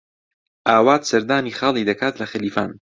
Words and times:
ئاوات 0.69 1.01
سەردانی 1.09 1.55
خاڵی 1.59 1.87
دەکات 1.89 2.13
لە 2.21 2.25
خەلیفان. 2.31 2.71